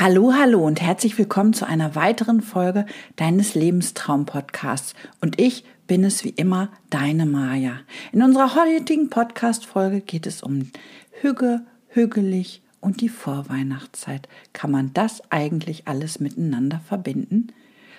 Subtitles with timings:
[0.00, 4.94] Hallo, hallo und herzlich willkommen zu einer weiteren Folge deines Lebenstraum-Podcasts.
[5.20, 7.80] Und ich bin es wie immer, deine Maja.
[8.12, 10.70] In unserer heutigen Podcast-Folge geht es um
[11.20, 14.28] Hüge, Hügelig und die Vorweihnachtszeit.
[14.52, 17.48] Kann man das eigentlich alles miteinander verbinden?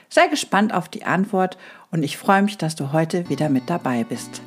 [0.08, 1.58] Sei gespannt auf die Antwort
[1.92, 4.42] und ich freue mich, dass du heute wieder mit dabei bist.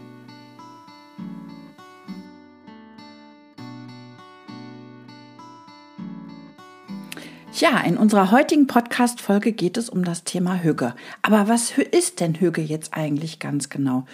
[7.63, 10.97] Ja, in unserer heutigen Podcast-Folge geht es um das Thema Hüge.
[11.23, 14.05] Aber was ist denn Hüge jetzt eigentlich ganz genau?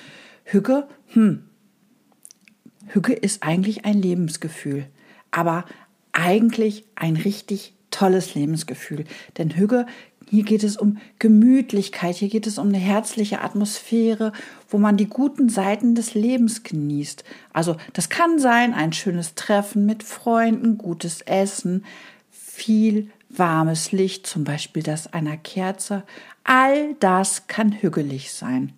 [0.45, 1.45] Hüge, hm,
[2.89, 4.85] Hüge ist eigentlich ein Lebensgefühl,
[5.31, 5.65] aber
[6.13, 9.07] eigentlich ein richtig tolles Lebensgefühl.
[9.39, 9.87] Denn Hüge,
[10.29, 14.35] hier geht es um Gemütlichkeit, hier geht es um eine herzliche Atmosphäre,
[14.69, 17.25] wo man die guten Seiten des Lebens genießt.
[17.55, 21.87] Also das kann sein ein schönes Treffen mit Freunden, gutes Essen,
[22.31, 26.05] viel warmes Licht, zum Beispiel das einer Kerze,
[26.45, 28.73] all das kann hügelig sein.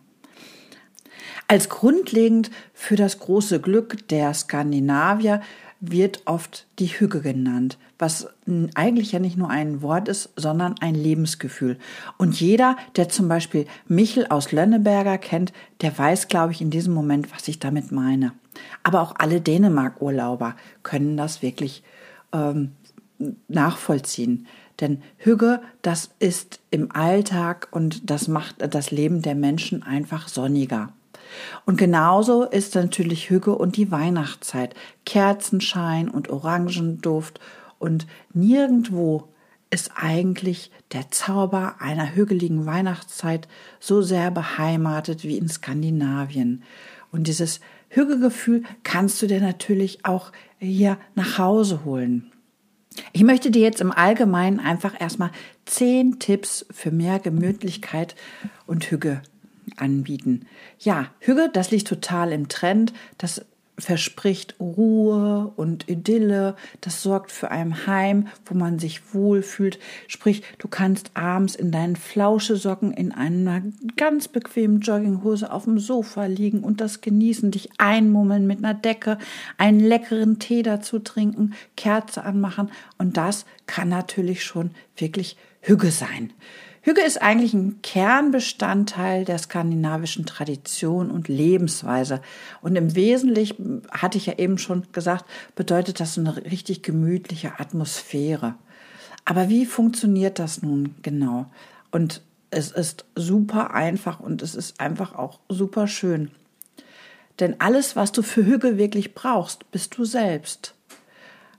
[1.48, 5.40] Als grundlegend für das große Glück der Skandinavier
[5.80, 8.28] wird oft die Hüge genannt, was
[8.74, 11.78] eigentlich ja nicht nur ein Wort ist, sondern ein Lebensgefühl.
[12.18, 16.92] Und jeder, der zum Beispiel Michel aus Lönneberger kennt, der weiß, glaube ich, in diesem
[16.92, 18.32] Moment, was ich damit meine.
[18.82, 21.82] Aber auch alle Dänemark-Urlauber können das wirklich
[22.32, 22.72] ähm,
[23.48, 24.46] nachvollziehen.
[24.80, 30.92] Denn Hüge, das ist im Alltag und das macht das Leben der Menschen einfach sonniger.
[31.64, 34.74] Und genauso ist natürlich Hüge und die Weihnachtszeit.
[35.04, 37.40] Kerzenschein und Orangenduft
[37.78, 39.28] und nirgendwo
[39.70, 43.46] ist eigentlich der Zauber einer hügeligen Weihnachtszeit
[43.78, 46.64] so sehr beheimatet wie in Skandinavien.
[47.12, 52.32] Und dieses Hügegefühl kannst du dir natürlich auch hier nach Hause holen.
[53.12, 55.30] Ich möchte dir jetzt im Allgemeinen einfach erstmal
[55.64, 58.16] zehn Tipps für mehr Gemütlichkeit
[58.66, 59.22] und Hüge
[59.76, 60.46] anbieten.
[60.78, 62.92] Ja, Hüge, das liegt total im Trend.
[63.18, 63.44] Das
[63.80, 69.78] verspricht Ruhe und Idylle, das sorgt für ein Heim, wo man sich wohlfühlt.
[70.08, 73.62] Sprich, du kannst abends in deinen Flauschesocken in einer
[73.96, 79.18] ganz bequemen Jogginghose auf dem Sofa liegen und das genießen, dich einmummeln mit einer Decke,
[79.58, 86.32] einen leckeren Tee dazu trinken, Kerze anmachen und das kann natürlich schon wirklich Hüge sein.
[86.82, 92.22] Hüge ist eigentlich ein Kernbestandteil der skandinavischen Tradition und Lebensweise.
[92.62, 98.54] Und im Wesentlichen, hatte ich ja eben schon gesagt, bedeutet das eine richtig gemütliche Atmosphäre.
[99.26, 101.46] Aber wie funktioniert das nun genau?
[101.90, 106.30] Und es ist super einfach und es ist einfach auch super schön.
[107.40, 110.74] Denn alles, was du für Hüge wirklich brauchst, bist du selbst.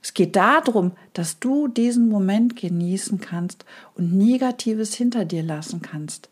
[0.02, 3.64] Es geht darum, dass du diesen Moment genießen kannst
[3.94, 6.28] und Negatives hinter dir lassen kannst,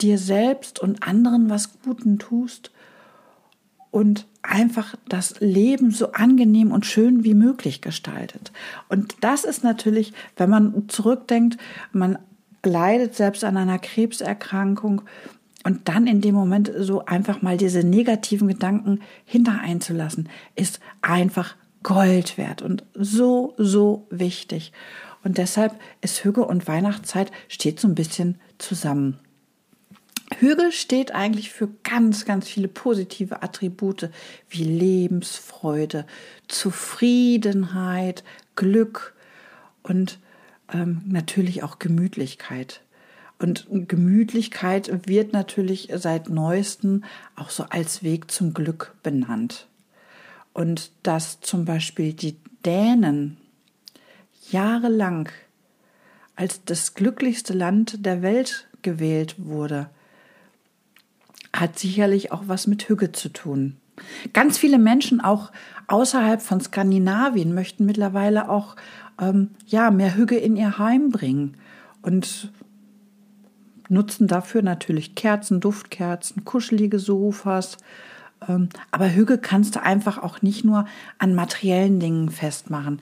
[0.00, 2.72] dir selbst und anderen was Guten tust
[3.92, 8.50] und einfach das Leben so angenehm und schön wie möglich gestaltet.
[8.88, 11.58] Und das ist natürlich, wenn man zurückdenkt,
[11.92, 12.18] man
[12.64, 15.02] leidet selbst an einer Krebserkrankung
[15.64, 21.54] und dann in dem Moment so einfach mal diese negativen Gedanken hinter einzulassen, ist einfach
[21.82, 24.72] Gold wert und so, so wichtig.
[25.24, 29.18] Und deshalb ist Hüge und Weihnachtszeit steht so ein bisschen zusammen.
[30.38, 34.10] Hügel steht eigentlich für ganz, ganz viele positive Attribute
[34.48, 36.06] wie Lebensfreude,
[36.48, 38.24] Zufriedenheit,
[38.56, 39.14] Glück
[39.82, 40.18] und
[40.72, 42.82] ähm, natürlich auch Gemütlichkeit.
[43.38, 47.04] Und Gemütlichkeit wird natürlich seit neuestem
[47.36, 49.66] auch so als Weg zum Glück benannt
[50.52, 53.36] und dass zum Beispiel die Dänen
[54.50, 55.28] jahrelang
[56.36, 59.90] als das glücklichste Land der Welt gewählt wurde,
[61.52, 63.76] hat sicherlich auch was mit Hüge zu tun.
[64.32, 65.52] Ganz viele Menschen auch
[65.86, 68.76] außerhalb von Skandinavien möchten mittlerweile auch
[69.20, 71.56] ähm, ja mehr Hüge in ihr Heim bringen
[72.00, 72.50] und
[73.88, 77.76] nutzen dafür natürlich Kerzen, Duftkerzen, kuschelige Sofas,
[78.90, 80.86] aber Hüge kannst du einfach auch nicht nur
[81.18, 83.00] an materiellen Dingen festmachen.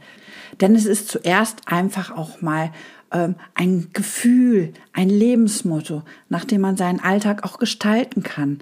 [0.60, 2.70] Denn es ist zuerst einfach auch mal
[3.12, 8.60] ähm, ein Gefühl, ein Lebensmotto, nach dem man seinen Alltag auch gestalten kann.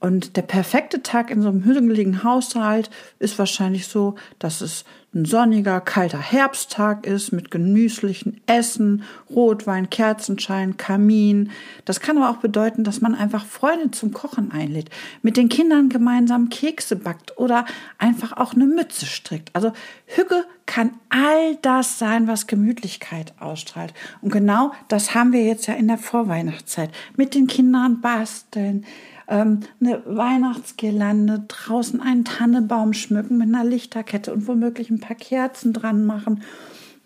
[0.00, 5.24] Und der perfekte Tag in so einem hügeligen Haushalt ist wahrscheinlich so, dass es ein
[5.24, 11.50] sonniger, kalter Herbsttag ist mit gemütlichen Essen, Rotwein, Kerzenschein, Kamin.
[11.84, 14.88] Das kann aber auch bedeuten, dass man einfach Freunde zum Kochen einlädt,
[15.22, 17.66] mit den Kindern gemeinsam Kekse backt oder
[17.98, 19.50] einfach auch eine Mütze strickt.
[19.52, 19.72] Also
[20.06, 23.92] Hüge kann all das sein, was Gemütlichkeit ausstrahlt.
[24.22, 26.90] Und genau das haben wir jetzt ja in der Vorweihnachtszeit.
[27.16, 28.86] Mit den Kindern basteln,
[29.30, 35.72] ähm, eine Weihnachtsgirlande, draußen einen Tannebaum schmücken mit einer Lichterkette und womöglich ein paar Kerzen
[35.72, 36.42] dran machen.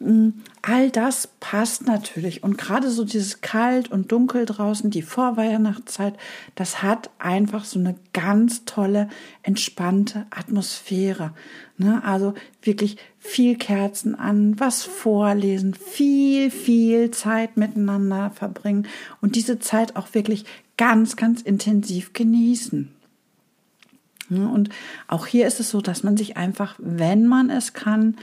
[0.01, 0.31] Mm,
[0.63, 2.43] all das passt natürlich.
[2.43, 6.15] Und gerade so dieses kalt und dunkel draußen, die Vorweihnachtszeit,
[6.55, 9.09] das hat einfach so eine ganz tolle,
[9.43, 11.33] entspannte Atmosphäre.
[11.79, 12.03] Ne?
[12.05, 18.87] Also wirklich viel Kerzen an, was vorlesen, viel, viel Zeit miteinander verbringen
[19.21, 20.45] und diese Zeit auch wirklich
[20.77, 22.91] ganz, ganz intensiv genießen.
[24.31, 24.71] Und
[25.07, 28.17] auch hier ist es so, dass man sich einfach, wenn man es kann,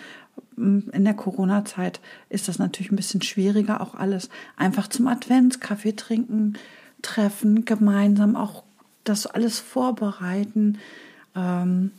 [0.58, 2.00] in der Corona-Zeit
[2.30, 6.54] ist das natürlich ein bisschen schwieriger, auch alles einfach zum Adventskaffee trinken,
[7.02, 8.64] treffen, gemeinsam auch
[9.04, 10.78] das alles vorbereiten.
[11.36, 11.92] Ähm,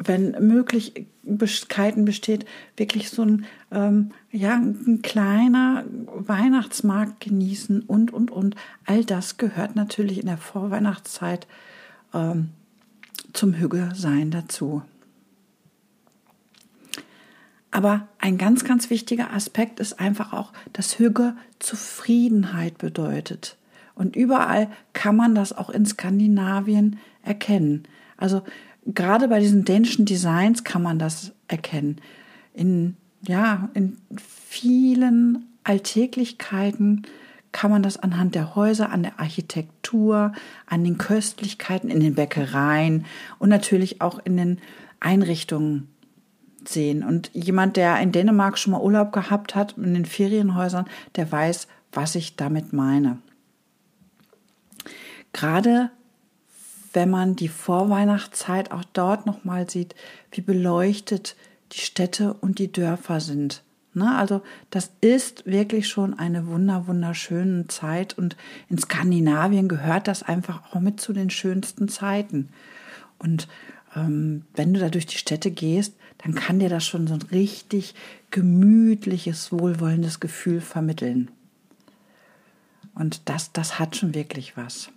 [0.00, 2.46] wenn Möglichkeiten besteht,
[2.76, 8.54] wirklich so ein, ähm, ja, ein kleiner Weihnachtsmarkt genießen und, und, und.
[8.86, 11.46] All das gehört natürlich in der Vorweihnachtszeit
[12.14, 12.50] ähm,
[13.32, 14.82] zum Hügge-Sein dazu.
[17.78, 23.56] Aber ein ganz, ganz wichtiger Aspekt ist einfach auch, dass Hügge Zufriedenheit bedeutet.
[23.94, 27.84] Und überall kann man das auch in Skandinavien erkennen.
[28.16, 28.42] Also
[28.84, 32.00] gerade bei diesen dänischen Designs kann man das erkennen.
[32.52, 37.02] In, ja, in vielen Alltäglichkeiten
[37.52, 40.32] kann man das anhand der Häuser, an der Architektur,
[40.66, 43.06] an den Köstlichkeiten, in den Bäckereien
[43.38, 44.58] und natürlich auch in den
[44.98, 45.86] Einrichtungen
[46.68, 47.02] sehen.
[47.02, 50.86] Und jemand, der in Dänemark schon mal Urlaub gehabt hat, in den Ferienhäusern,
[51.16, 53.18] der weiß, was ich damit meine.
[55.32, 55.90] Gerade
[56.92, 59.94] wenn man die Vorweihnachtszeit auch dort nochmal sieht,
[60.32, 61.36] wie beleuchtet
[61.72, 63.62] die Städte und die Dörfer sind.
[63.94, 64.16] Ne?
[64.16, 68.36] Also das ist wirklich schon eine wunder, wunderschöne Zeit und
[68.68, 72.48] in Skandinavien gehört das einfach auch mit zu den schönsten Zeiten.
[73.18, 73.48] Und
[73.98, 77.22] ähm, wenn du da durch die Städte gehst, dann kann dir das schon so ein
[77.22, 77.94] richtig
[78.30, 81.30] gemütliches, wohlwollendes Gefühl vermitteln.
[82.94, 84.90] Und das, das hat schon wirklich was.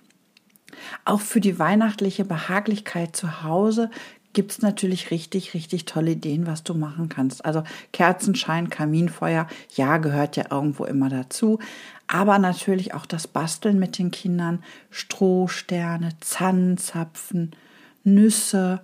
[1.06, 3.89] Auch für die weihnachtliche Behaglichkeit zu Hause
[4.33, 7.44] gibt es natürlich richtig, richtig tolle Ideen, was du machen kannst.
[7.44, 11.59] Also Kerzenschein, Kaminfeuer, ja, gehört ja irgendwo immer dazu.
[12.07, 17.51] Aber natürlich auch das Basteln mit den Kindern, Strohsterne, Zahnzapfen,
[18.04, 18.81] Nüsse,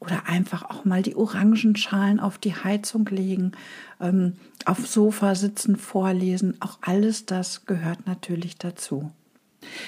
[0.00, 3.52] oder einfach auch mal die Orangenschalen auf die Heizung legen,
[4.00, 6.56] ähm, auf Sofa sitzen, vorlesen.
[6.60, 9.10] Auch alles das gehört natürlich dazu.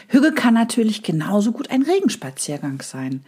[0.09, 3.25] Hügge kann natürlich genauso gut ein Regenspaziergang sein.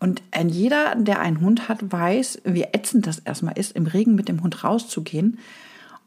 [0.00, 4.14] Und ein jeder, der einen Hund hat, weiß, wie ätzend das erstmal ist, im Regen
[4.14, 5.38] mit dem Hund rauszugehen.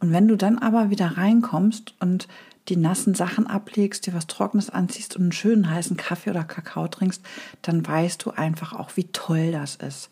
[0.01, 2.27] Und wenn du dann aber wieder reinkommst und
[2.67, 6.87] die nassen Sachen ablegst, dir was Trockenes anziehst und einen schönen heißen Kaffee oder Kakao
[6.87, 7.23] trinkst,
[7.61, 10.09] dann weißt du einfach auch, wie toll das ist.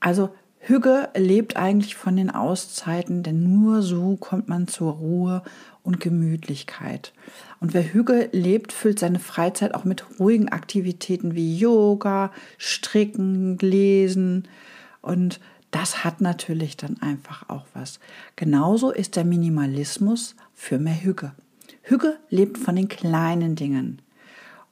[0.00, 5.42] Also Hügge lebt eigentlich von den Auszeiten, denn nur so kommt man zur Ruhe
[5.84, 7.12] und Gemütlichkeit.
[7.60, 14.48] Und wer Hügge lebt, füllt seine Freizeit auch mit ruhigen Aktivitäten wie Yoga, Stricken, Lesen
[15.02, 15.38] und
[15.70, 18.00] das hat natürlich dann einfach auch was.
[18.36, 21.32] Genauso ist der Minimalismus für mehr Hügge.
[21.82, 24.02] Hügge lebt von den kleinen Dingen.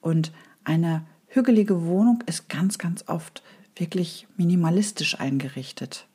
[0.00, 0.32] Und
[0.64, 3.42] eine hügelige Wohnung ist ganz, ganz oft
[3.76, 6.06] wirklich minimalistisch eingerichtet.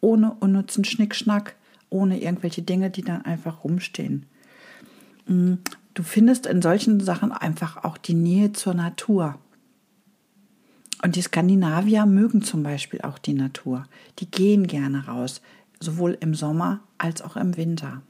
[0.00, 1.56] Ohne unnützen Schnickschnack,
[1.90, 4.26] ohne irgendwelche Dinge, die dann einfach rumstehen.
[5.26, 5.54] Mm,
[5.94, 9.38] du findest in solchen Sachen einfach auch die Nähe zur Natur.
[11.04, 13.84] Und die Skandinavier mögen zum Beispiel auch die Natur.
[14.20, 15.42] Die gehen gerne raus,
[15.78, 18.00] sowohl im Sommer als auch im Winter.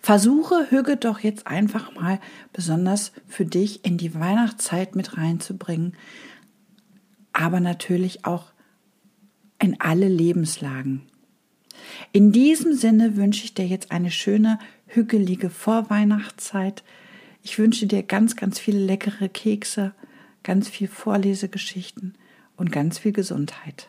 [0.00, 2.18] Versuche Hüge doch jetzt einfach mal
[2.52, 5.94] besonders für dich in die Weihnachtszeit mit reinzubringen,
[7.32, 8.46] aber natürlich auch
[9.60, 11.02] in alle Lebenslagen.
[12.10, 16.82] In diesem Sinne wünsche ich dir jetzt eine schöne, hügelige Vorweihnachtszeit.
[17.44, 19.94] Ich wünsche dir ganz, ganz viele leckere Kekse,
[20.44, 22.14] ganz viel Vorlesegeschichten
[22.56, 23.88] und ganz viel Gesundheit.